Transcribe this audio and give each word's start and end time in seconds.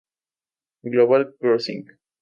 Global 0.83 1.37
Crossing 1.37 1.85